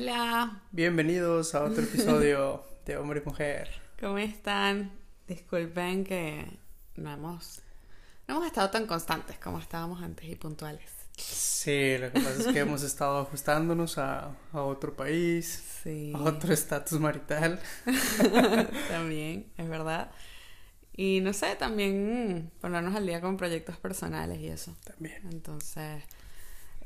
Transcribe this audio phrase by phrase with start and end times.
[0.00, 3.68] Hola, Bienvenidos a otro episodio de Hombre y Mujer.
[3.98, 4.92] ¿cómo están?
[5.26, 6.46] Disculpen que
[6.94, 7.62] no hemos,
[8.28, 10.88] no hemos estado tan constantes como estábamos antes y puntuales.
[11.16, 16.20] Sí, lo que pasa es que hemos estado ajustándonos a, a otro país, Sí, a
[16.22, 17.60] otro estatus marital.
[18.88, 20.12] también, es verdad.
[20.92, 24.76] Y no sé, también mm, ponernos al día con proyectos personales y eso.
[24.84, 25.22] También.
[25.32, 26.04] Entonces,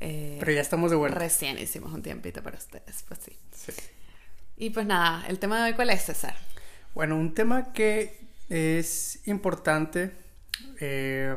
[0.03, 1.17] eh, Pero ya estamos de vuelta.
[1.19, 3.37] recién hicimos un tiempito para ustedes, pues sí.
[3.55, 3.71] Sí.
[4.57, 6.35] Y pues nada, el tema de hoy, ¿cuál es, César?
[6.93, 10.11] Bueno, un tema que es importante
[10.79, 11.35] eh,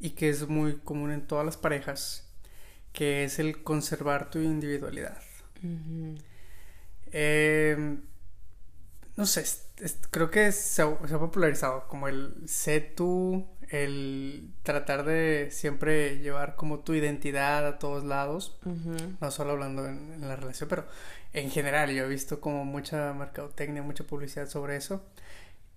[0.00, 2.26] y que es muy común en todas las parejas,
[2.92, 5.18] que es el conservar tu individualidad.
[7.12, 7.96] Eh,
[9.16, 13.46] no sé, es- es- creo que se ha, se ha popularizado como el sé tú,
[13.70, 18.58] el tratar de siempre llevar como tu identidad a todos lados,
[19.20, 20.86] no solo hablando en, en la relación, pero
[21.32, 25.02] en general yo he visto como mucha mercadotecnia, mucha publicidad sobre eso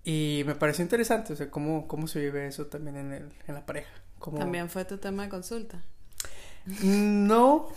[0.04, 3.54] y me pareció interesante, o sea, cómo, cómo se vive eso también en, el, en
[3.54, 3.90] la pareja.
[4.18, 4.38] Cómo...
[4.38, 5.82] También fue tu tema de consulta.
[6.82, 7.68] No.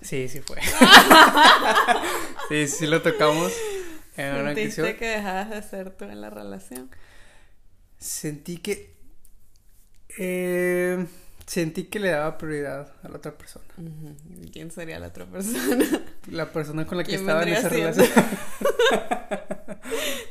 [0.00, 0.58] Sí, sí fue.
[2.48, 3.52] sí, sí lo tocamos
[4.16, 6.90] en ¿Sentiste que dejabas de ser tú en la relación?
[7.98, 8.95] Sentí que.
[10.18, 11.06] Eh,
[11.46, 13.66] sentí que le daba prioridad a la otra persona.
[13.76, 14.16] Ujú.
[14.42, 15.84] ¿Y ¿Quién sería la otra persona?
[16.30, 17.92] La persona con la que ¿Quién estaba en esa siendo?
[17.92, 18.24] relación.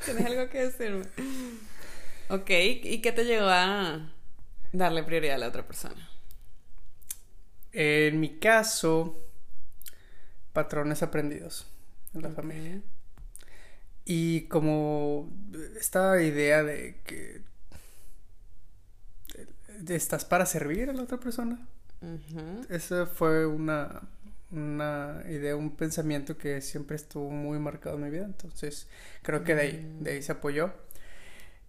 [0.05, 1.05] ¿Tienes algo que decirme?
[2.29, 2.49] Ok,
[2.83, 4.11] ¿y qué te llevó a
[4.73, 6.09] darle prioridad a la otra persona?
[7.71, 9.19] En mi caso,
[10.53, 11.67] patrones aprendidos
[12.13, 12.81] en la familia.
[14.05, 15.29] Y como
[15.79, 17.41] esta idea de que
[19.87, 21.59] estás para servir a la otra persona.
[22.01, 22.65] Ujú.
[22.69, 24.01] Esa fue una,
[24.51, 28.25] una idea, un pensamiento que siempre estuvo muy marcado en mi vida.
[28.25, 28.87] Entonces,
[29.21, 30.73] creo que de ahí, de ahí se apoyó.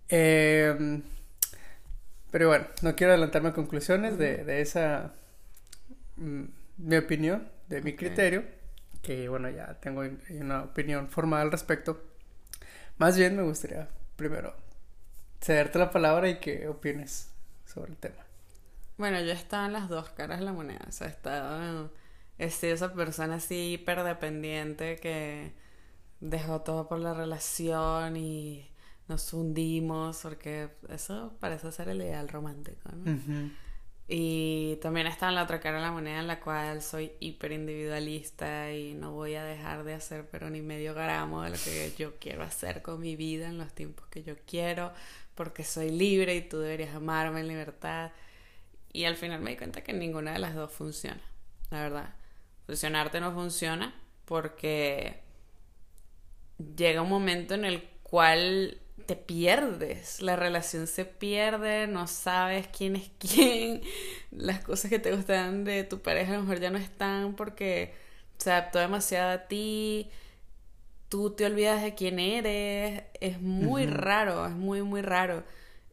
[0.09, 1.03] Eh,
[2.31, 5.15] pero bueno, no quiero adelantarme a conclusiones de, de esa,
[6.17, 6.45] mm,
[6.79, 8.45] mi opinión, de mi criterio,
[9.03, 10.03] que bueno, ya tengo
[10.41, 12.03] una opinión formada al respecto.
[12.99, 14.55] Más bien me gustaría primero
[15.41, 17.31] cederte la palabra y que opines
[17.77, 18.25] sobre el tema.
[18.97, 20.85] Bueno, yo estaba en las dos caras de la moneda.
[20.89, 21.91] O sea, estaba.
[22.39, 25.53] Sido esa persona así hiperdependiente que
[26.21, 28.71] dejó todo por la relación y
[29.09, 33.51] nos hundimos, porque eso parece ser el ideal romántico, ¿no?
[34.09, 37.53] Y también está en la otra cara de la moneda en la cual soy hiper
[37.53, 41.93] individualista y no voy a dejar de hacer pero ni medio gramo de lo que
[41.99, 44.93] yo quiero hacer con mi vida en los tiempos que yo quiero,
[45.37, 48.11] porque soy libre y tú deberías amarme en libertad.
[48.93, 51.23] Y al final me di cuenta que ninguna de las dos funciona,
[51.71, 52.15] la verdad.
[52.67, 55.23] Funcionarte no funciona porque
[56.77, 62.97] llega un momento en el cual te pierdes, la relación se pierde, no sabes quién
[62.97, 63.83] es quién,
[64.33, 67.95] las cosas que te gustan de tu pareja a lo mejor ya no están porque
[68.39, 70.11] se adaptó demasiado a ti,
[71.09, 75.45] tú te olvidas de quién eres, es muy raro, es muy, muy raro.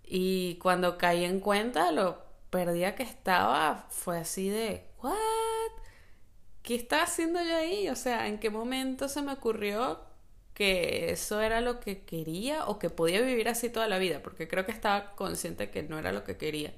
[0.04, 5.14] Y cuando caí en cuenta, lo perdida que estaba fue así de, ¿what?
[6.62, 7.90] ¿Qué estaba haciendo yo ahí?
[7.90, 10.00] O sea, ¿en qué momento se me ocurrió
[10.54, 14.22] que eso era lo que quería o que podía vivir así toda la vida?
[14.24, 16.74] Porque creo que estaba consciente que no era lo que quería.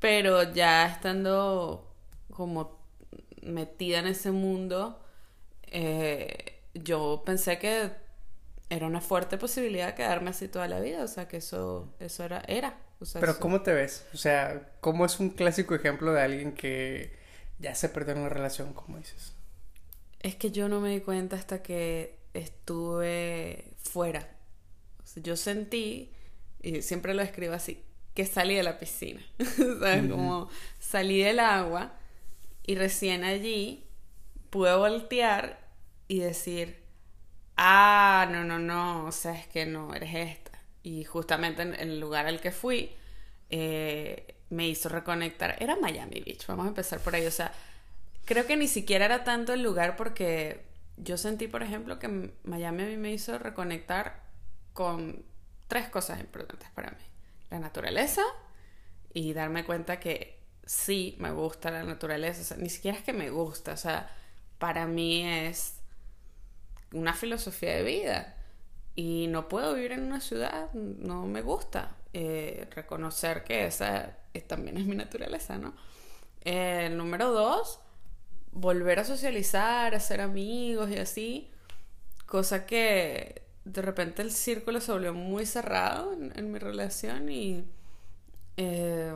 [0.00, 1.94] Pero ya estando
[2.32, 2.78] como
[3.42, 5.00] metida en ese mundo,
[5.68, 7.90] eh, yo pensé que
[8.70, 11.04] era una fuerte posibilidad quedarme así toda la vida.
[11.04, 12.78] O sea, que eso, eso era, era.
[13.00, 14.06] O sea, Pero eso- ¿cómo te ves?
[14.14, 17.16] O sea, ¿cómo es un clásico ejemplo de alguien que
[17.58, 19.34] ya se perdió en una relación, como dices?
[20.20, 24.28] Es que yo no me di cuenta hasta que estuve fuera.
[25.02, 26.12] O sea, yo sentí,
[26.62, 27.82] y siempre lo escribo así,
[28.14, 29.20] que salí de la piscina.
[29.38, 30.10] ¿Sabes?
[30.10, 30.48] Como
[30.80, 31.94] salí del agua
[32.64, 33.84] y recién allí
[34.50, 35.65] pude voltear
[36.08, 36.82] y decir,
[37.56, 40.52] ah, no, no, no, o sea, es que no, eres esta.
[40.82, 42.92] Y justamente en el lugar al que fui,
[43.50, 45.56] eh, me hizo reconectar.
[45.60, 47.26] Era Miami Beach, vamos a empezar por ahí.
[47.26, 47.52] O sea,
[48.24, 50.64] creo que ni siquiera era tanto el lugar porque
[50.96, 54.22] yo sentí, por ejemplo, que Miami a mí me hizo reconectar
[54.72, 55.24] con
[55.68, 57.04] tres cosas importantes para mí.
[57.50, 58.22] La naturaleza
[59.12, 62.42] y darme cuenta que sí me gusta la naturaleza.
[62.42, 64.10] O sea, ni siquiera es que me gusta, o sea,
[64.58, 65.75] para mí es
[66.92, 68.36] una filosofía de vida.
[68.94, 71.96] Y no puedo vivir en una ciudad, no me gusta.
[72.12, 75.74] Eh, reconocer que esa es- también es mi naturaleza, ¿no?
[76.42, 77.80] Eh, número dos,
[78.52, 81.50] volver a socializar, a ser amigos y así,
[82.26, 87.64] cosa que de repente el círculo se volvió muy cerrado en, mi relación y
[88.56, 89.14] eh,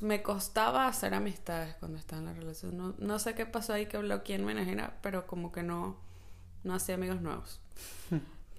[0.00, 2.96] me costaba hacer amistades cuando estaba en la relación.
[2.98, 4.54] No, sé qué pasó ahí que bloqueé en mi
[5.02, 5.96] pero como que no,
[6.66, 7.60] no hacía amigos nuevos.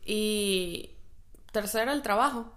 [0.05, 0.91] y
[1.51, 2.51] tercero, el trabajo.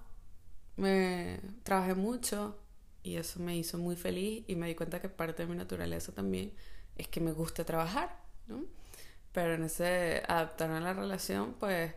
[0.76, 2.56] Me trabajé mucho
[3.02, 6.12] y eso me hizo muy feliz y me di cuenta que parte de mi naturaleza
[6.12, 6.52] también
[6.96, 8.16] es que me gusta trabajar,
[8.46, 8.64] ¿no?
[9.32, 11.92] Pero en ese adaptarme a la relación, pues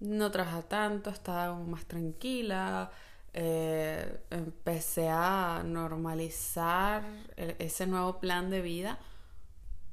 [0.00, 2.90] no trabajaba tanto, estaba más tranquila,
[3.32, 7.04] eh, empecé a normalizar
[7.36, 8.98] e-, ese nuevo plan de vida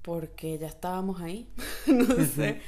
[0.02, 1.50] porque ya estábamos ahí,
[1.88, 2.62] no sé.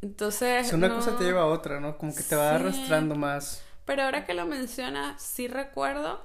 [0.00, 0.72] Entonces...
[0.72, 1.98] una cosa te lleva a otra, ¿no?
[1.98, 3.62] Como que te va arrastrando más.
[3.84, 6.22] Pero ahora que lo mencionas, sí recuerdo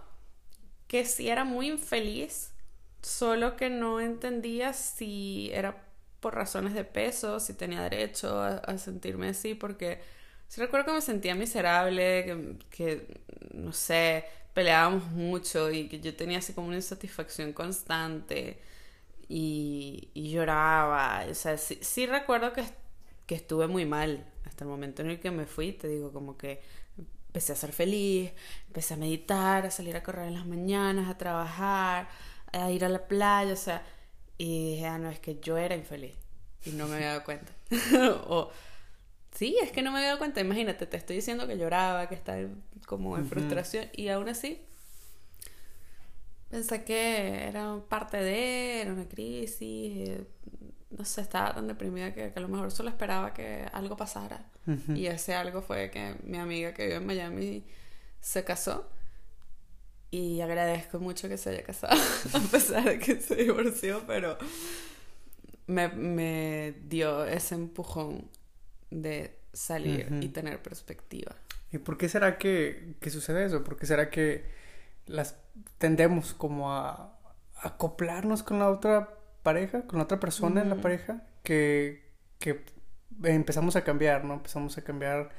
[0.87, 2.51] que sí era muy infeliz,
[3.01, 5.83] solo que no entendía si era
[6.19, 10.01] por razones de peso, si tenía derecho a, sentirme así, porque
[10.47, 13.07] sí recuerdo que me sentía miserable, que,
[13.53, 18.61] no sé, peleábamos mucho y que yo tenía así como una insatisfacción constante
[19.27, 21.25] y, lloraba.
[21.29, 22.63] O sea, sí, recuerdo que,
[23.25, 26.37] que estuve muy mal hasta el momento en el que me fui, te digo, como
[26.37, 26.61] que
[27.27, 28.31] empecé a ser feliz,
[28.67, 32.07] empecé a meditar, a salir a correr en las mañanas, a trabajar,
[32.51, 33.83] a ir a la playa, o sea,
[34.37, 36.15] y dije, ah, no, es que yo era infeliz
[36.65, 37.51] y no me había dado cuenta.
[38.27, 38.51] o,
[39.31, 42.15] sí, es que no me había dado cuenta, imagínate, te estoy diciendo que lloraba, que
[42.15, 42.39] estaba
[42.85, 44.61] como en frustración y aún así
[46.53, 50.23] pensé que era parte de, era una crisis, eh,
[50.91, 54.45] no sé, estaba tan deprimida que, a lo mejor solo esperaba que algo pasara.
[54.89, 57.65] Y ese algo fue que mi amiga que vive en Miami
[58.21, 58.87] se casó.
[60.11, 61.99] Y agradezco mucho que se haya casado,
[62.33, 64.37] a pesar de que se divorció, pero
[65.65, 68.29] me, me dio ese empujón
[68.91, 71.35] de salir y tener perspectiva.
[71.71, 73.63] ¿Y por qué será que, que, sucede eso?
[73.63, 74.62] ¿Por qué será que
[75.05, 75.37] las
[75.77, 77.19] tendemos como a
[77.61, 82.63] acoplarnos con la otra pareja, con la otra persona en la pareja, que, que
[83.23, 84.35] empezamos a cambiar, ¿no?
[84.35, 85.31] Empezamos a cambiar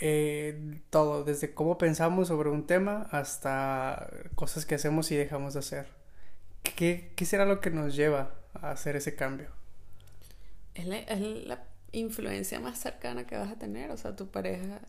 [0.00, 5.60] eh, todo, desde cómo pensamos sobre un tema hasta cosas que hacemos y dejamos de
[5.60, 5.88] hacer.
[6.62, 9.48] ¿Qué, qué será lo que nos lleva a hacer ese cambio?
[10.74, 14.80] Es la, es la influencia más cercana que vas a tener, o sea, tu pareja.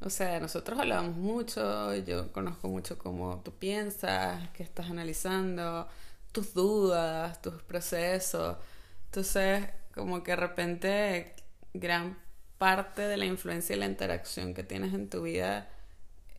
[0.00, 5.88] O sea, nosotros hablamos mucho, yo conozco mucho cómo tú piensas, qué estás analizando,
[6.32, 8.58] tus dudas, tus procesos.
[9.06, 11.34] Entonces, como que de repente
[11.72, 12.18] gran
[12.58, 15.68] parte de la influencia y la interacción que tienes en tu vida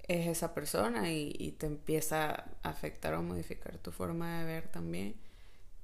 [0.07, 5.15] es esa persona y, te empieza a afectar o modificar tu forma de ver también.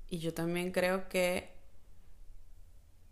[0.10, 1.50] Y yo también creo que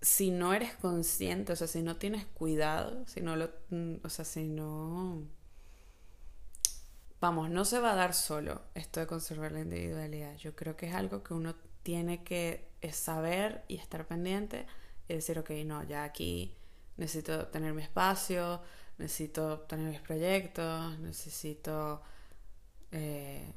[0.02, 4.10] si no eres consciente, o sea, si no tienes cuidado, si no lo, mm, o
[4.10, 5.24] sea, si no
[7.20, 10.36] vamos, no se va a dar solo esto de conservar la individualidad.
[10.38, 14.66] Yo creo que es algo que uno tiene que saber y estar pendiente
[15.08, 16.56] y decir, ok, no, ya aquí
[16.98, 18.62] necesito tener mi espacio,
[18.98, 22.02] necesito tener mis proyectos, necesito...
[22.92, 23.54] Eh,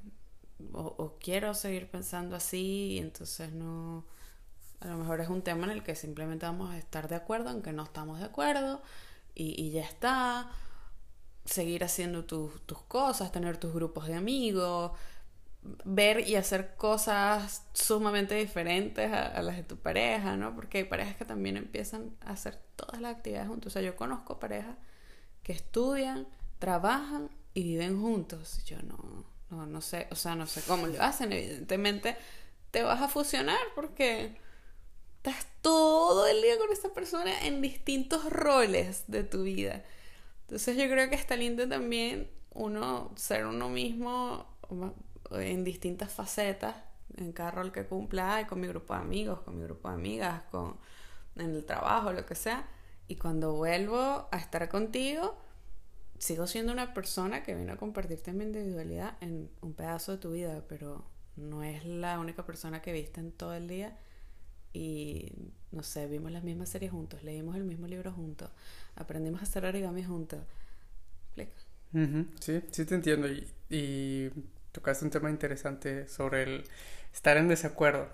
[0.73, 4.07] o, quiero seguir pensando así, y entonces no...
[4.83, 7.51] A lo mejor es un tema en el que simplemente vamos a estar de acuerdo
[7.51, 8.83] en que no estamos de acuerdo
[9.35, 10.51] y, y ya está
[11.45, 12.53] seguir haciendo tus,
[12.89, 14.93] cosas, tener tus grupos de amigos,
[15.85, 20.55] ver y hacer cosas sumamente diferentes a, las de tu pareja, ¿no?
[20.55, 23.73] Porque hay parejas que también empiezan a hacer todas las actividades juntos.
[23.73, 24.77] O sea, yo conozco parejas
[25.43, 26.27] que estudian,
[26.59, 28.65] trabajan y viven juntos.
[28.65, 31.33] Yo no, no, no sé, o sea, no sé cómo lo hacen.
[31.33, 32.17] Evidentemente
[32.71, 34.37] te vas a fusionar porque
[35.25, 39.85] estás todo el día con esta persona en distintos roles de tu vida.
[40.43, 44.45] Entonces yo creo que está lindo también uno ser uno mismo
[45.31, 46.75] en distintas facetas,
[47.17, 50.43] en cada rol que cumpla, con mi grupo de amigos, con mi grupo de amigas,
[50.51, 50.77] con
[51.37, 52.67] en el trabajo, lo que sea.
[53.07, 55.37] Y cuando vuelvo a estar contigo,
[56.19, 60.33] sigo siendo una persona que vino a compartirte mi individualidad en un pedazo de tu
[60.33, 61.05] vida, pero
[61.37, 63.97] no es la única persona que viste en todo el día
[64.73, 65.33] y
[65.71, 68.51] no sé, vimos las mismas series juntos, leímos el mismo libro juntos,
[68.97, 70.41] aprendimos a hacer origami juntos.
[72.41, 73.29] Sí, sí te entiendo.
[73.69, 74.31] Y,
[74.73, 76.65] tocaste un tema interesante sobre el
[77.13, 78.09] estar en desacuerdo.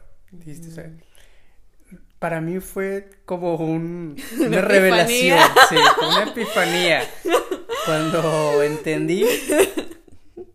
[2.18, 5.38] para mí fue como un, una, revelación,
[5.68, 7.02] sí, una epifanía.
[7.86, 9.24] Cuando entendí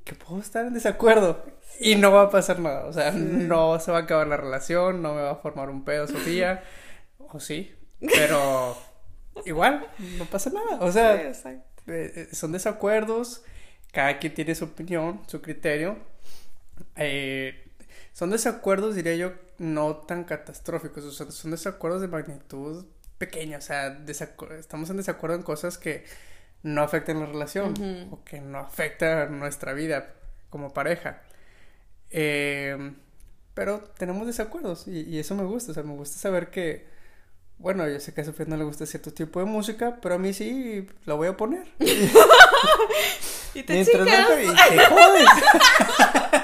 [0.03, 1.43] que puedo estar en desacuerdo.
[1.79, 5.01] Y no va a pasar nada, o sea, no se va a acabar la relación,
[5.01, 6.63] no me va a formar un pedo Sofía,
[7.17, 8.77] o sí, pero
[9.45, 9.87] igual,
[10.19, 11.33] no pasa nada, o sea, eh,
[11.87, 13.43] eh, son desacuerdos,
[13.91, 15.97] cada quien tiene su opinión, su criterio,
[16.95, 17.71] eh,
[18.13, 22.85] son desacuerdos, diría yo, no tan catastróficos, o sea, son desacuerdos de magnitud
[23.17, 23.99] pequeña, o sea,
[24.59, 26.05] estamos en desacuerdo en cosas que
[26.63, 30.13] no afectan la relación o que no afectan nuestra vida
[30.49, 31.21] como pareja.
[32.09, 32.93] Eh,
[33.53, 36.87] pero tenemos desacuerdos y, eso me gusta, o sea, me gusta saber que,
[37.59, 40.17] bueno, yo sé que a Sofía no le gusta cierto tipo de música, pero a
[40.17, 41.67] mí sí lo voy a poner.
[43.53, 45.29] y te Mientras y te jodes.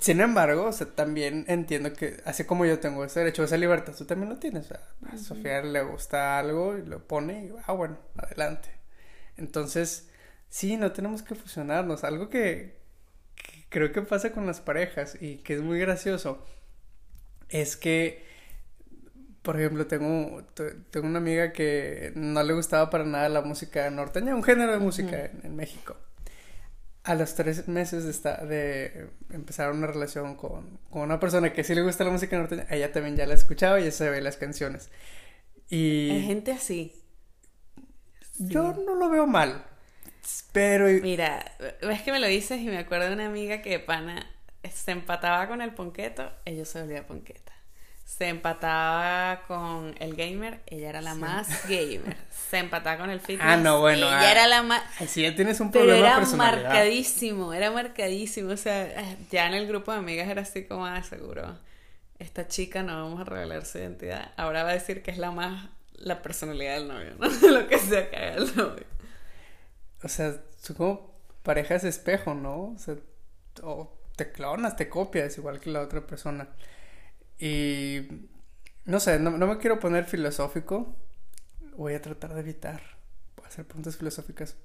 [0.00, 3.94] Sin embargo, o sea, también entiendo que, así como yo tengo ese derecho, esa libertad,
[3.96, 4.64] tú también lo tienes.
[4.64, 4.80] O sea,
[5.12, 8.70] a Sofía le gusta algo y lo pone y, ah, bueno, adelante.
[9.36, 10.08] Entonces,
[10.48, 12.02] sí, no tenemos que fusionarnos.
[12.04, 12.80] Algo que,
[13.68, 16.46] creo que pasa con las parejas y que es muy gracioso
[17.50, 18.24] es que,
[19.42, 20.44] por ejemplo, tengo,
[20.90, 24.78] tengo una amiga que no le gustaba para nada la música norteña, un género de
[24.78, 25.96] música en México
[27.02, 31.74] a los tres meses de, esta, de empezar una relación con, una persona que sí
[31.74, 34.90] le gusta la música norteña, ella también ya la escuchaba y ya sabe las canciones.
[35.68, 36.10] Y...
[36.10, 36.94] Hay gente así.
[38.38, 39.64] Yo no lo veo mal.
[40.52, 40.86] Pero.
[41.02, 41.44] Mira,
[41.82, 44.26] ves que me lo dices y me acuerdo de una amiga que pana
[44.72, 47.59] se empataba con el ponqueto, ella se volvía ponqueta
[48.18, 52.16] se empataba con el gamer, ella era la más gamer.
[52.50, 53.46] Se empataba con el fitness.
[53.48, 54.08] Ah, no, bueno.
[54.08, 54.82] Ella ah, era la más.
[55.06, 58.50] Si ya tienes un problema Pero era marcadísimo, era marcadísimo.
[58.50, 58.92] O sea,
[59.30, 61.56] ya en el grupo de amigas era así como, ah, seguro.
[62.18, 64.32] Esta chica no vamos a revelar su identidad.
[64.36, 65.70] Ahora va a decir que es la más.
[65.94, 67.28] La personalidad del novio, ¿no?
[67.48, 68.86] Lo que sea que haga el novio.
[70.02, 72.72] O sea, son como parejas de espejo, ¿no?
[72.74, 72.96] O sea,
[73.62, 76.48] o te clonas, te copias igual que la otra persona.
[77.40, 78.28] Y
[78.84, 80.94] no sé, no, me quiero poner filosófico.
[81.76, 82.82] Voy a tratar de evitar
[83.44, 84.56] hacer preguntas filosóficas.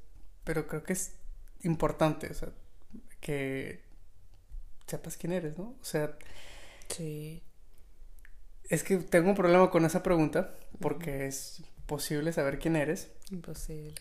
[0.44, 1.14] Pero creo que es
[1.64, 2.50] importante, o sea,
[3.22, 3.82] que
[4.86, 5.76] sepas quién eres, ¿no?
[5.82, 6.18] O sea.
[6.90, 7.42] Sí.
[8.70, 13.12] Es que tengo un problema con esa pregunta porque es posible saber quién eres.
[13.32, 13.96] Imposible.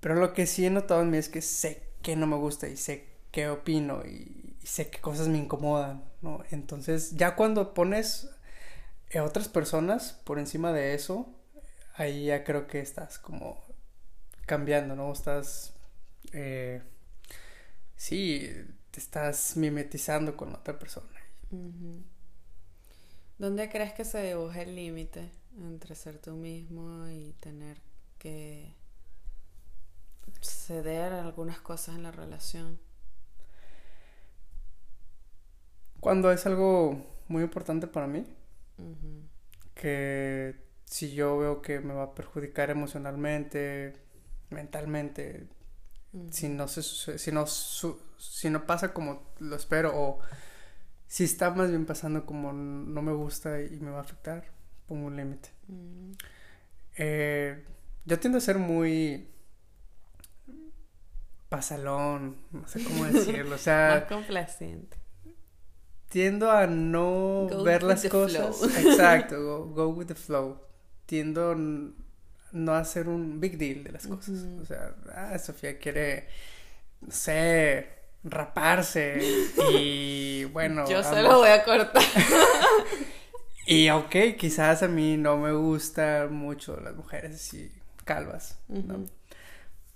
[0.00, 2.68] Pero lo que sí he notado en mí es que sé que no me gusta
[2.68, 6.42] y sé qué opino y sé qué cosas me incomodan, ¿no?
[6.50, 8.30] Entonces, ya cuando pones
[9.14, 11.34] a otras personas por encima de eso,
[11.94, 13.62] ahí ya creo que estás como
[14.46, 15.12] cambiando, ¿no?
[15.12, 15.74] Estás,
[16.32, 16.82] eh,
[17.96, 18.48] sí,
[18.90, 21.08] te estás mimetizando con otra persona.
[23.38, 27.80] ¿Dónde crees que se dibuja el límite entre ser tú mismo y tener
[28.18, 28.74] que
[30.42, 32.78] ceder algunas cosas en la relación?
[36.00, 38.26] Cuando es algo muy importante para mí,
[39.74, 43.94] que si yo veo que me va a perjudicar emocionalmente,
[44.48, 45.46] mentalmente,
[46.30, 46.82] si no se,
[47.18, 50.18] si no si no pasa como lo espero o
[51.06, 54.44] si está más bien pasando como no me gusta y me va a afectar,
[54.86, 55.50] pongo un límite.
[56.96, 57.62] Eh,
[58.06, 59.28] yo tiendo a ser muy
[61.50, 64.99] pasalón, no sé cómo decirlo, o sea, más complaciente
[66.10, 68.62] tiendo a no ver las cosas.
[68.84, 70.60] Exacto, go, with the flow.
[71.06, 74.44] Tiendo a no hacer un big deal de las cosas.
[74.60, 76.28] O sea, ah, Sofía quiere,
[77.00, 77.88] no sé,
[78.24, 79.18] raparse
[79.72, 80.86] y bueno.
[80.88, 82.02] Yo se lo voy a cortar.
[83.66, 87.72] y ok, quizás a mí no me gustan mucho las mujeres así
[88.04, 88.58] calvas,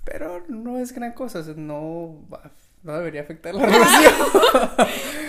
[0.05, 2.25] Pero no es gran cosa, no,
[2.85, 5.24] no debería afectar la relación.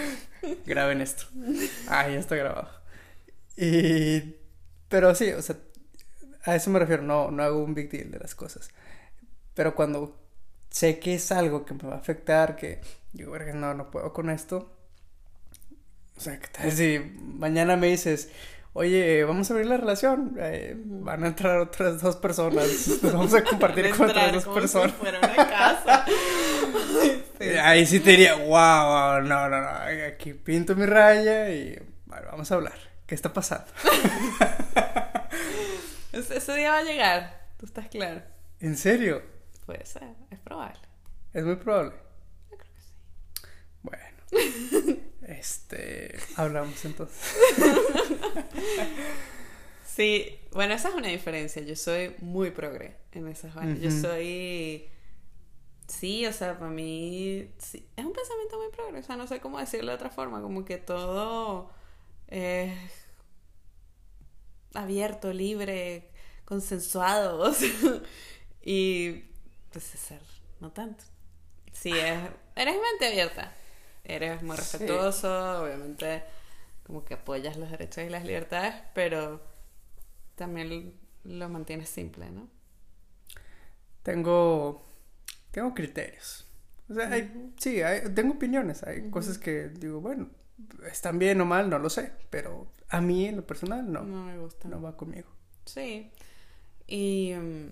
[0.65, 1.25] Graben esto.
[1.87, 2.69] Ah, ya está grabado.
[3.57, 4.35] Y.
[4.89, 5.57] Pero sí, o sea,
[6.43, 7.03] a eso me refiero.
[7.03, 8.69] No, no hago un big deal de las cosas.
[9.53, 10.19] Pero cuando
[10.69, 12.81] sé que es algo que me va a afectar, que
[13.13, 14.71] yo, no, no puedo con esto.
[16.17, 18.29] O sea, que tal si mañana me dices,
[18.73, 22.67] oye, vamos a abrir la relación, eh, van a entrar otras dos personas,
[23.01, 24.91] vamos a compartir con otras dos personas.
[24.91, 26.05] Si fuera una casa.
[27.61, 29.67] Ahí sí te diría, wow, no, no, no,
[30.07, 32.77] aquí pinto mi raya y bueno, vamos a hablar.
[33.05, 33.71] ¿Qué está pasando?
[36.11, 38.21] ese día va a llegar, tú estás claro.
[38.59, 39.23] ¿En serio?
[39.65, 40.79] Puede ser, es probable.
[41.33, 41.93] Es muy probable.
[42.49, 42.93] Yo creo que sí.
[43.81, 44.17] Bueno.
[45.27, 47.35] este, hablamos entonces.
[49.85, 51.61] sí, bueno, esa es una diferencia.
[51.61, 53.79] Yo soy muy progre en esas vainas.
[53.79, 54.89] Yo soy
[55.87, 59.59] Sí, o sea, para mí sí, es un pensamiento muy progreso, sea, no sé cómo
[59.59, 61.69] decirlo de otra forma, como que todo
[62.27, 62.73] es
[64.73, 66.09] abierto, libre,
[66.43, 67.53] consensuado,
[68.63, 69.25] y
[69.71, 70.21] pues ser,
[70.59, 71.03] no tanto.
[71.71, 72.19] Sí, es,
[72.55, 73.53] eres mente abierta,
[74.03, 76.23] eres muy respetuoso, obviamente
[76.85, 79.41] como que apoyas los derechos y las libertades, pero
[80.35, 82.47] también lo mantienes simple, ¿no?
[84.03, 84.85] Tengo,
[85.55, 86.45] tengo criterios.
[86.89, 87.09] O sea,
[87.57, 87.79] sí,
[88.13, 88.83] tengo opiniones.
[88.83, 90.29] Hay cosas que digo, bueno,
[90.91, 92.11] están bien o mal, no lo sé.
[92.29, 94.03] Pero a mí, en lo personal, no.
[94.03, 94.67] No me gusta.
[94.67, 95.29] No va conmigo.
[95.63, 96.11] Sí.
[96.87, 97.67] Y mm,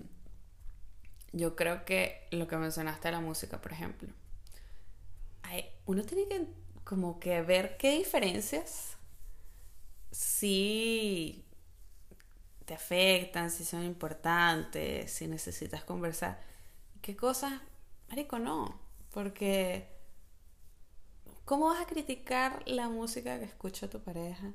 [1.34, 4.08] yo creo que lo que mencionaste de la música, por ejemplo.
[5.42, 6.46] Hay, uno tiene que
[6.84, 8.96] como que ver qué diferencias
[10.10, 11.44] si
[12.64, 16.40] te afectan, si son importantes, si necesitas conversar.
[17.02, 17.60] ¿Qué cosas?
[18.14, 18.72] Marico, no.
[19.10, 19.88] Porque,
[21.44, 24.52] ¿cómo vas a criticar la música que escucha tu pareja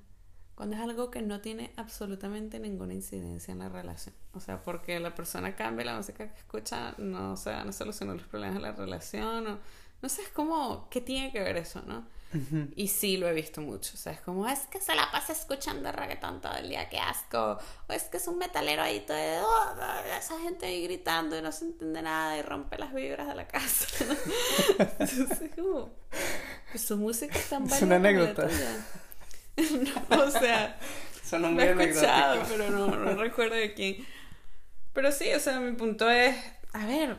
[0.55, 4.15] cuando es algo que no tiene absolutamente ninguna incidencia en la relación?
[4.33, 8.13] O sea, porque la persona cambia la música que escucha, no, o sea, no soluciona
[8.13, 9.45] los problemas de la relación.
[9.45, 9.59] O,
[10.01, 12.07] no sé, es como, ¿qué tiene que ver eso, no?
[12.75, 13.91] Y sí lo he visto mucho.
[13.95, 16.99] O sea, es como, es que se la pasa escuchando reggaetón todo el día, qué
[16.99, 17.57] asco.
[17.87, 21.51] O es que es un metalero ahí todo, oh, esa gente ahí gritando y no
[21.51, 24.05] se entiende nada y rompe las vibras de la casa.
[24.79, 25.89] Entonces, como,
[26.71, 28.47] pues su música es tan Es una anécdota.
[30.09, 30.79] o sea,
[31.23, 34.05] Son lo he escuchado, pero no, no recuerdo de quién.
[34.93, 36.35] Pero sí, o sea, mi punto es,
[36.73, 37.17] a ver,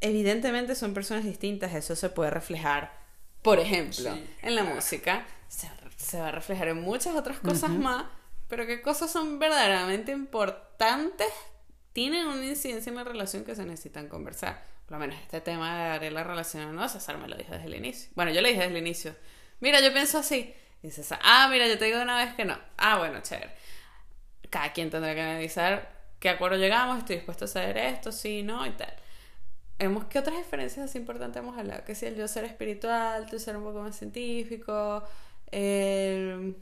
[0.00, 3.01] evidentemente son personas distintas, eso se puede reflejar
[3.42, 8.04] por ejemplo, en la música, se, va a reflejar en muchas otras cosas más,
[8.48, 11.28] pero qué cosas son verdaderamente importantes
[11.92, 14.64] tienen una incidencia en la relación que se necesitan conversar.
[14.86, 17.74] Por lo menos este tema de la relación no, César me lo dijo desde el
[17.74, 18.10] inicio.
[18.14, 19.16] Bueno, yo le dije desde el inicio.
[19.60, 20.54] Mira, yo pienso así.
[20.82, 22.58] Y César, ah, mira, yo te digo una vez que no.
[22.76, 23.54] Ah, bueno, chévere.
[24.50, 28.66] Cada quien tendrá que analizar qué acuerdo llegamos, estoy dispuesto a hacer esto, sí, no,
[28.66, 28.94] y tal.
[29.82, 31.84] Hemos, ¿Qué otras diferencias importantes hemos hablado?
[31.84, 35.02] Que si el yo ser espiritual, tú ser un poco más científico.
[35.50, 36.54] ¿Qué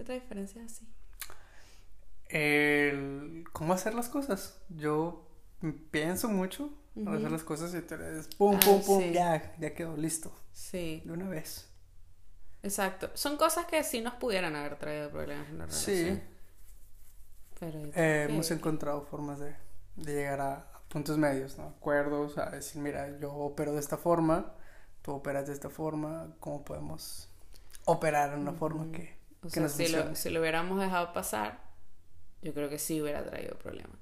[0.00, 0.88] otras diferencias así?
[2.26, 4.60] El, ¿Cómo hacer las cosas?
[4.70, 5.30] Yo
[5.92, 6.68] pienso mucho
[7.04, 7.96] para hacer las cosas y te
[8.36, 10.32] pum, pum, ah, pum, ya, ya quedó listo.
[10.52, 11.00] Sí.
[11.04, 11.70] De una vez.
[12.64, 13.12] Exacto.
[13.14, 16.16] Son cosas que sí nos pudieran haber traído problemas en la relación.
[16.16, 16.22] Sí.
[17.60, 19.54] Pero eh, hemos encontrado formas de,
[19.94, 21.74] de llegar a, puntos medios, ¿no?
[21.76, 24.54] Acuerdos, a decir, mira, yo opero de esta forma,
[25.02, 27.28] tú operas de esta forma, ¿cómo podemos
[27.84, 31.58] operar en una forma que, o sea, si lo, si lo hubiéramos dejado pasar,
[32.42, 33.96] yo creo que sí hubiera traído problemas.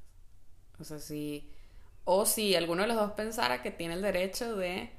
[0.78, 1.50] O sea, si...
[2.04, 4.92] O si alguno de los dos pensara que tiene el derecho de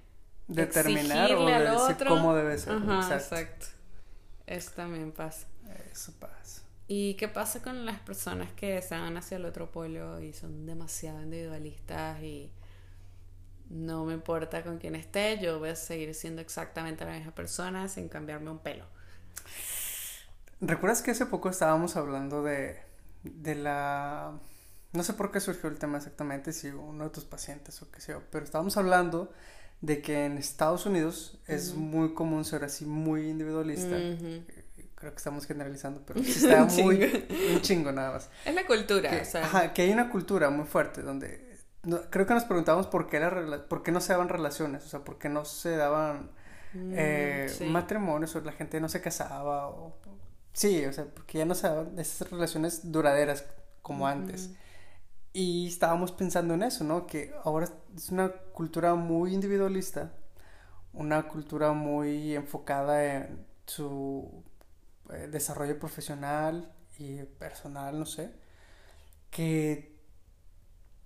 [0.47, 2.73] determinar o de decir cómo debe ser.
[2.73, 3.67] Ajá, exacto.
[4.47, 5.45] Eso también pasa.
[5.91, 6.63] Eso pasa.
[6.95, 10.67] ¿Y qué pasa con las personas que se van hacia el otro polo y son
[10.67, 12.51] demasiado individualistas y
[13.71, 17.87] no me importa con quién esté, yo voy a seguir siendo exactamente la misma persona
[17.87, 18.85] sin cambiarme un pelo?
[20.61, 22.77] ¿Recuerdas que hace poco estábamos hablando de,
[23.23, 24.39] de la...
[24.91, 28.01] No sé por qué surgió el tema exactamente, si uno de tus pacientes o qué
[28.01, 29.33] sé yo, pero estábamos hablando
[29.81, 33.97] de que en Estados Unidos es muy común ser así muy individualista
[35.03, 38.29] creo que estamos generalizando, pero está muy un chingo nada más.
[38.45, 39.43] Es la cultura, que, o sea.
[39.43, 41.53] Ajá, que hay una cultura muy fuerte donde
[42.09, 45.03] creo que nos preguntamos por qué, la, por qué no se daban relaciones, o sea,
[45.03, 46.31] por qué no se daban
[46.73, 49.97] mm, eh, matrimonios o la gente no se casaba o
[50.53, 53.45] sí, o sea, porque ya no se daban esas relaciones duraderas
[53.81, 54.51] como antes.
[55.33, 57.05] Y estábamos pensando en eso, ¿no?
[57.05, 60.13] Que ahora es una cultura muy individualista,
[60.93, 64.43] una cultura muy enfocada en su
[65.27, 68.31] desarrollo profesional y personal, no sé,
[69.29, 69.97] que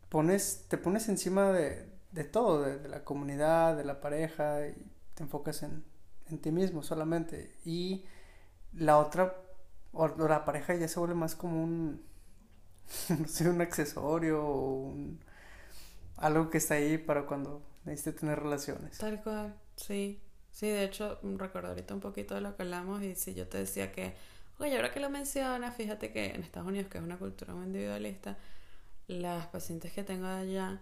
[0.09, 4.75] pones, te pones encima de, de todo, de, la comunidad, de la pareja, y
[5.13, 5.83] te enfocas en,
[6.27, 7.55] en ti mismo solamente.
[7.65, 8.05] Y
[8.73, 9.35] la otra,
[9.93, 12.05] o la pareja ya se vuelve más como un,
[13.09, 14.95] no un accesorio o
[16.17, 18.97] algo que está ahí para cuando necesites tener relaciones.
[18.97, 20.21] Tal cual, sí.
[20.57, 23.59] Sí, de hecho, recuerdo ahorita un poquito de lo que hablamos y si yo te
[23.59, 24.15] decía que,
[24.57, 27.67] oye, ahora que lo mencionas, fíjate que en Estados Unidos, que es una cultura muy
[27.67, 28.39] individualista,
[29.07, 30.81] las pacientes que tengo allá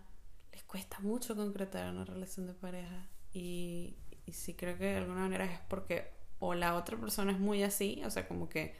[0.53, 5.21] les cuesta mucho concretar una relación de pareja y, y sí creo que de alguna
[5.23, 6.09] manera es porque
[6.39, 8.75] o la otra persona es muy así, o sea, como que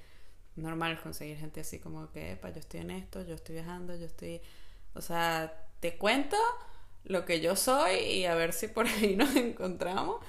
[0.55, 4.05] normal conseguir gente así como que, epa, yo estoy en esto, yo estoy viajando, yo
[4.05, 4.41] estoy,
[4.93, 6.37] o sea, te cuento
[7.03, 10.23] lo que yo soy y a ver si por ahí nos encontramos.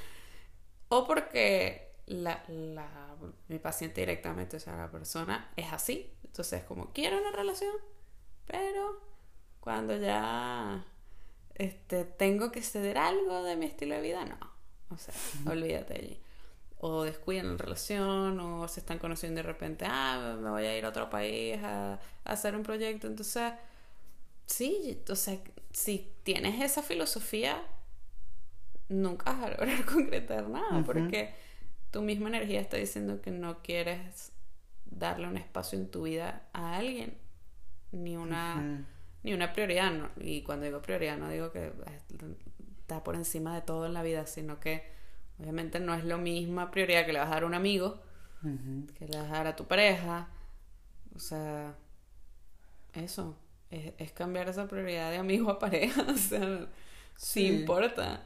[0.88, 3.16] O porque la, la,
[3.48, 6.12] mi paciente directamente, o sea, la persona es así.
[6.24, 7.74] Entonces, como quiero una relación,
[8.46, 9.00] pero
[9.60, 10.84] cuando ya
[11.54, 14.38] este, tengo que ceder algo de mi estilo de vida, no.
[14.90, 15.14] O sea,
[15.50, 16.20] olvídate allí.
[16.78, 20.84] O descuidan la relación, o se están conociendo de repente, ah, me voy a ir
[20.84, 23.06] a otro país a, a hacer un proyecto.
[23.06, 23.54] Entonces,
[24.46, 25.40] sí, o sea,
[25.72, 27.62] si tienes esa filosofía,
[28.88, 31.34] nunca vas a lograr concretar nada, porque
[31.90, 34.32] tu misma energía está diciendo que no quieres
[34.84, 37.16] darle un espacio en tu vida a alguien,
[37.92, 38.84] ni una,
[39.22, 39.92] ni una prioridad.
[40.20, 41.72] Y cuando digo prioridad, no digo que
[42.80, 44.84] está por encima de todo en la vida, sino que
[45.38, 48.00] obviamente no es lo misma prioridad que le vas a dar a un amigo,
[48.98, 50.28] que le vas a dar a tu pareja.
[51.14, 51.74] O sea,
[52.92, 53.36] eso,
[53.70, 56.66] es, cambiar esa prioridad de amigo a pareja, o sea,
[57.16, 58.22] sí, importa.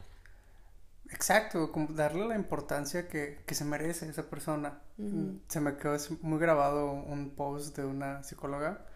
[1.12, 4.81] Exacto, como darle la importancia que, se merece esa persona.
[5.49, 8.87] Se me quedó muy grabado un post de una psicóloga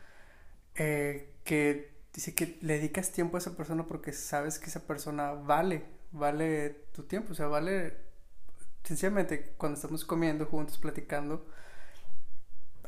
[0.74, 5.32] eh, que dice que le dedicas tiempo a esa persona porque sabes que esa persona
[5.32, 7.96] vale, vale tu tiempo, o sea, vale
[8.84, 11.46] sencillamente cuando estamos comiendo juntos, platicando,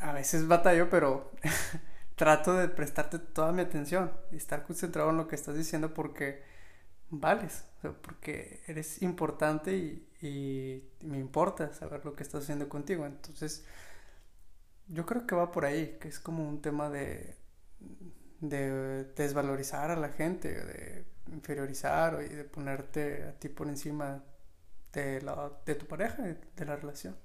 [0.00, 1.32] a veces batallo, pero
[2.16, 6.42] trato de prestarte toda mi atención y estar concentrado en lo que estás diciendo porque
[7.10, 7.64] vales,
[8.02, 10.02] porque eres importante y,
[11.02, 13.06] me importa saber lo que estás haciendo contigo.
[13.06, 13.64] Entonces,
[14.88, 17.36] yo creo que va por ahí, que es como un tema de,
[18.40, 24.24] de desvalorizar a la gente, de inferiorizar y de ponerte a ti por encima
[24.92, 27.16] de, la, de tu pareja, de, la relación.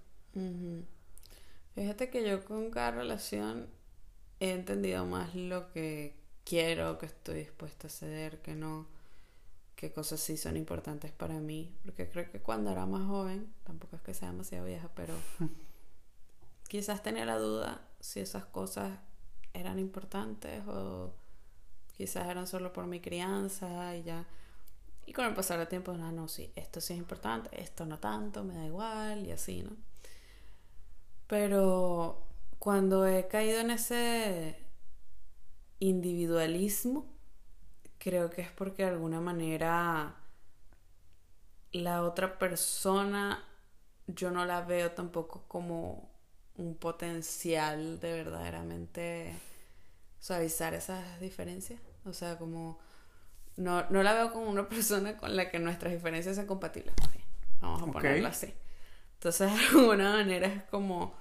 [1.73, 3.69] Fíjate que yo con cada relación
[4.39, 8.87] he entendido más lo que quiero, que estoy dispuesta a ceder, que no
[9.81, 11.75] qué cosas sí son importantes para mí.
[11.83, 15.15] Porque creo que cuando era más joven, tampoco es que sea demasiado vieja, pero
[16.69, 18.99] quizás tenía la duda si esas cosas
[19.53, 21.15] eran importantes o
[21.97, 24.27] quizás eran solo por mi crianza y ya.
[25.07, 27.97] Y con el pasar del tiempo, no, no, sí, esto sí es importante, esto no
[27.97, 29.71] tanto, me da igual y así, ¿no?
[31.25, 32.27] Pero
[32.59, 34.57] cuando he caído en ese
[35.79, 37.10] individualismo,
[38.01, 40.15] creo que es porque de alguna manera
[41.71, 43.45] la otra persona
[44.07, 46.09] yo no la veo tampoco como
[46.55, 49.33] un potencial de verdaderamente
[50.19, 51.79] suavizar esas diferencias.
[52.05, 52.79] O sea, como
[53.55, 56.95] no, no la veo como una persona con la que nuestras diferencias sean compatibles.
[57.59, 58.51] Vamos a ponerlo así.
[59.13, 61.13] Entonces, de alguna manera es como...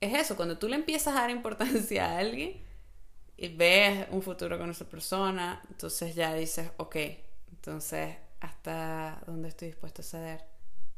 [0.00, 2.62] Es eso, cuando tú le empiezas a dar importancia a alguien,
[3.36, 6.96] y ves un futuro con esa persona, entonces ya dices, ok,
[7.50, 10.44] entonces hasta dónde estoy dispuesto a ceder,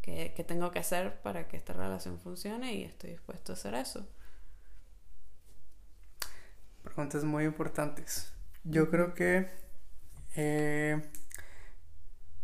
[0.02, 3.74] ¿Qué, ¿Qué, tengo que hacer para que esta relación funcione y estoy dispuesto a hacer
[3.74, 4.06] eso.
[6.84, 8.32] Preguntas muy importantes.
[8.62, 9.50] Yo creo que
[10.36, 11.10] eh,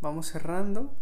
[0.01, 0.93] vamos cerrando.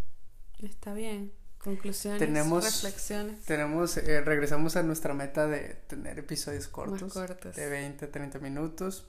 [0.59, 1.31] Está bien.
[1.63, 3.45] Conclusiones, tenemos, reflexiones.
[3.45, 7.13] Tenemos, eh, regresamos a nuestra meta de tener episodios cortos,
[7.55, 9.05] de 20 a 30 minutos,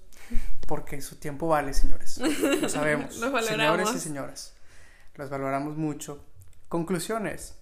[0.69, 2.19] porque su tiempo vale, señores.
[2.19, 3.15] Lo sabemos.
[3.47, 4.55] Señores y señoras.
[5.15, 6.27] Los valoramos mucho.
[6.69, 7.55] Conclusiones.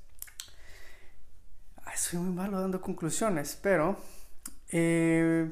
[1.94, 3.96] soy muy malo dando conclusiones, pero
[4.70, 5.48] eh,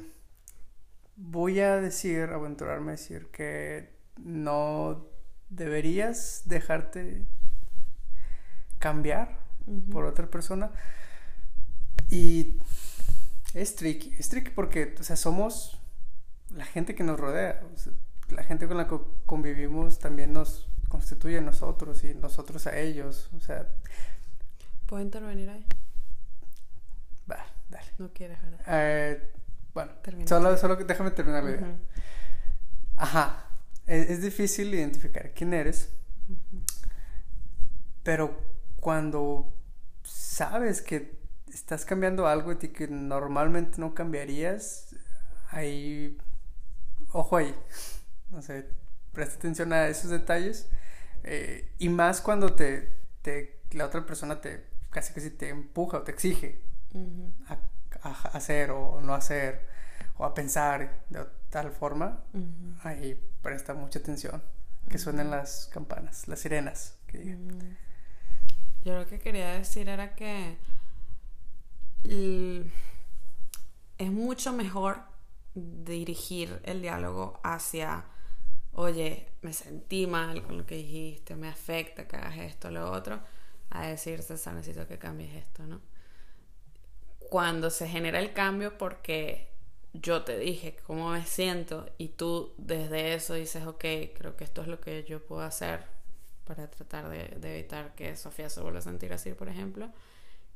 [1.15, 5.07] voy a decir, aventurarme a decir que no
[5.49, 7.25] deberías dejarte
[8.79, 9.39] cambiar
[9.91, 10.71] por otra persona.
[12.11, 12.59] Y
[13.55, 15.79] es tricky, es tricky porque, o sea, somos
[16.51, 17.61] la gente que nos rodea,
[18.31, 23.29] la gente con la que convivimos también nos constituye a nosotros y nosotros a ellos,
[23.37, 23.69] o sea...
[24.87, 25.67] ¿Puedo intervenir ahí?
[27.31, 27.87] Va, dale.
[27.99, 28.61] No quieres, ¿verdad?
[28.67, 29.33] Eh,
[29.75, 29.93] bueno,
[30.27, 31.79] solo, solo déjame terminar la idea.
[32.97, 33.51] Ajá,
[33.87, 35.93] es, es, difícil identificar quién eres,
[38.03, 38.41] pero
[38.81, 39.53] cuando
[40.05, 41.19] sabes que
[41.53, 44.95] estás cambiando algo y que normalmente no cambiarías,
[45.51, 46.19] ahí,
[47.13, 47.55] ojo ahí,
[48.31, 48.69] no sé,
[49.13, 50.69] presta atención a esos detalles
[51.25, 55.99] eh, y más cuando te, te, la otra persona te casi que si te empuja
[55.99, 56.61] o te exige
[57.49, 57.59] a,
[58.33, 59.67] hacer o no hacer
[60.17, 62.25] o a pensar de tal forma,
[62.83, 64.43] ahí presta mucha atención,
[64.89, 67.79] que suenen las campanas, las sirenas, que digan.
[68.89, 70.57] Yo lo que quería decir era que
[73.99, 75.03] es mucho mejor
[75.55, 78.07] dirigir el diálogo hacia
[78.73, 83.21] oye, me sentí mal con lo que dijiste, me afecta que hagas esto, lo otro,
[83.69, 85.83] a decirse, necesito que cambies esto, ¿no?
[87.19, 89.53] Cuando se genera el cambio porque
[89.93, 93.85] yo te dije cómo me siento y tú desde eso dices, ok,
[94.17, 95.98] creo que esto es lo que yo puedo hacer
[96.49, 99.91] para tratar de, evitar que Sofía se vuelva a sentir así, por ejemplo,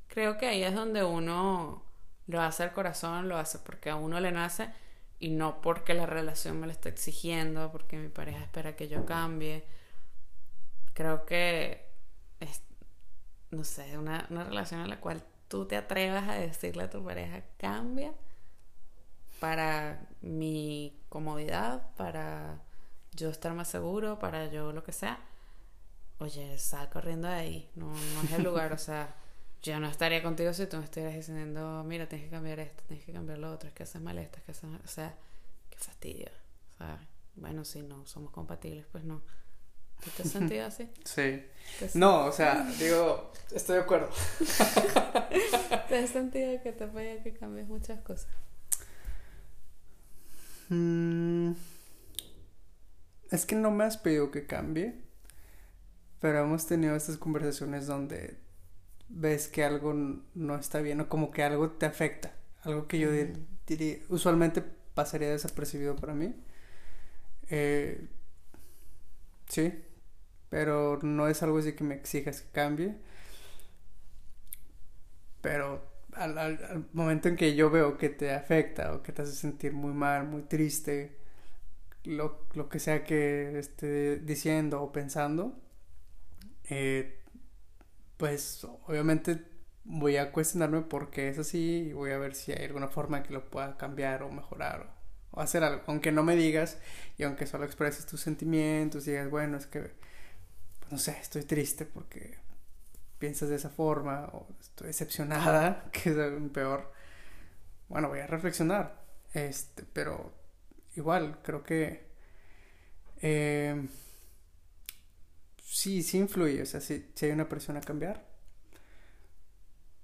[0.08, 1.84] creo que ahí es donde uno
[2.26, 4.70] lo hace al corazón, lo hace porque a uno le nace
[5.18, 9.04] y no porque la relación me lo está exigiendo, porque mi pareja espera que yo
[9.04, 9.64] cambie.
[10.94, 11.90] Creo que
[12.40, 12.62] es,
[13.50, 17.04] no sé, una, una relación en la cual tú te atrevas a decirle a tu
[17.04, 18.14] pareja cambia
[19.40, 22.62] para mi comodidad, para
[23.12, 25.20] yo estar más seguro, para yo lo que sea.
[26.22, 29.12] Oye, sal corriendo de ahí, no, no es el lugar, o sea,
[29.60, 33.04] yo no estaría contigo si tú me estuvieras diciendo, mira, tienes que cambiar esto, tienes
[33.04, 34.80] que cambiar lo otro, es que haces mal esto, es que haces mal...
[34.84, 35.16] O sea,
[35.68, 36.28] qué fastidio.
[36.74, 39.20] O sea, bueno, si no somos compatibles, pues no.
[40.04, 40.88] ¿Tú te has sentido así?
[41.04, 41.44] Sí.
[41.94, 44.08] No, o sea, digo, estoy de acuerdo.
[45.88, 48.28] ¿Te has sentido que te vaya que cambies muchas cosas?
[50.68, 51.52] Mm,
[53.32, 55.02] es que no me has pedido que cambie,
[56.22, 58.36] pero hemos tenido estas conversaciones donde
[59.08, 62.32] ves que algo no está bien o como que algo te afecta.
[62.62, 63.10] Algo que yo
[63.66, 64.62] diría, usualmente
[64.94, 66.32] pasaría desapercibido para mí.
[67.50, 68.06] Eh,
[69.48, 69.74] sí,
[70.48, 72.94] pero no es algo así que me exijas que cambie.
[75.40, 79.32] Pero al, al, momento en que yo veo que te afecta o que te hace
[79.32, 81.18] sentir muy mal, muy triste,
[82.04, 85.58] lo, lo que sea que esté diciendo o pensando,
[86.74, 87.18] eh,
[88.16, 89.44] pues obviamente
[89.84, 93.22] voy a cuestionarme por qué es así y voy a ver si hay alguna forma
[93.22, 94.88] que lo pueda cambiar o mejorar
[95.32, 95.82] o, hacer algo.
[95.86, 96.78] Aunque no me digas
[97.18, 101.42] y aunque solo expreses tus sentimientos y digas, bueno, es que, pues, no sé, estoy
[101.42, 102.38] triste porque
[103.18, 106.16] piensas de esa forma o estoy decepcionada, que es
[106.52, 106.90] peor.
[107.88, 109.04] Bueno, voy a reflexionar.
[109.34, 110.32] Este, pero
[110.96, 112.06] igual, creo que...
[113.20, 113.88] Eh,
[115.72, 118.26] sí, sí influye, o sea, sí, hay una presión a cambiar,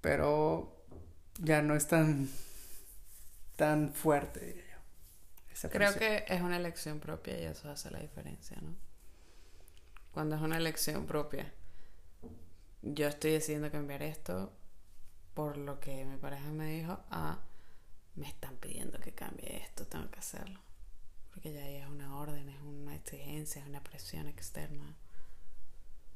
[0.01, 0.83] pero
[1.39, 2.31] ya no es tan,
[3.57, 4.65] tan fuerte, diría
[5.63, 5.69] yo.
[5.69, 8.75] Creo que es una elección propia y eso hace la diferencia, ¿no?
[10.13, 11.53] Cuando es una elección propia,
[12.81, 14.53] yo estoy decidiendo cambiar esto
[15.35, 17.41] por lo que mi pareja me dijo, ah,
[18.15, 20.61] me están pidiendo que cambie esto, tengo que hacerlo.
[21.31, 24.97] Porque ya es una orden, es una exigencia, es una presión externa.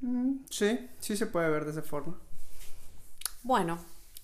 [0.03, 2.17] Mm, sí, sí se puede ver de esa forma.
[3.41, 3.79] Bueno,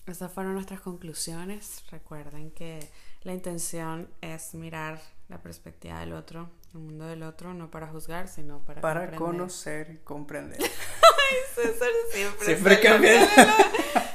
[0.06, 1.82] esas fueron nuestras conclusiones.
[1.90, 2.86] Recuerden que
[3.22, 8.28] la intención es mirar la perspectiva del otro, el mundo del otro, no para juzgar,
[8.28, 10.60] sino para Para conocer y comprender.
[10.60, 12.44] Ay, César siempre.
[12.44, 13.28] Siempre cambia.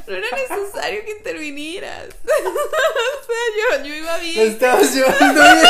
[0.08, 2.10] No era necesario que intervinieras.
[2.24, 4.46] o sea, yo, yo iba bien.
[4.46, 5.66] Lo estabas llevando bien.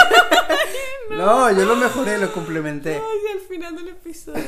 [1.18, 1.52] no.
[1.52, 2.96] yo lo mejoré, lo complementé.
[2.96, 4.44] Ay, al final del episodio.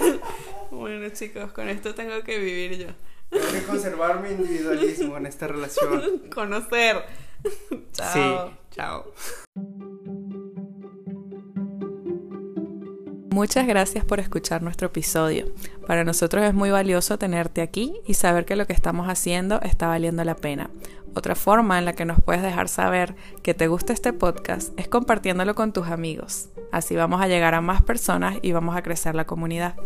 [0.70, 2.88] bueno, chicos, con esto tengo que vivir yo.
[3.30, 6.30] Tengo que conservar mi individualismo en esta relación.
[6.30, 7.04] Conocer.
[7.92, 8.12] Chao.
[8.12, 9.14] Sí, chao.
[13.38, 15.46] Muchas gracias por escuchar nuestro episodio.
[15.86, 19.86] Para nosotros es muy valioso tenerte aquí y saber que lo que estamos haciendo está
[19.86, 20.70] valiendo la pena.
[21.14, 24.88] Otra forma en la que nos puedes dejar saber que te gusta este podcast es
[24.88, 26.48] compartiéndolo con tus amigos.
[26.72, 29.76] Así vamos a llegar a más personas y vamos a crecer la comunidad.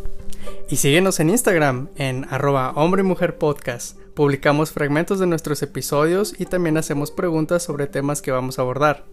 [0.70, 3.98] Y síguenos en Instagram en arroba hombre y mujer podcast.
[4.14, 9.04] Publicamos fragmentos de nuestros episodios y también hacemos preguntas sobre temas que vamos a abordar.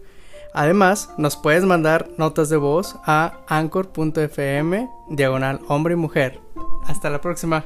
[0.54, 6.40] Además, nos puedes mandar notas de voz a anchor.fm diagonal hombre y mujer.
[6.86, 7.64] Hasta la próxima.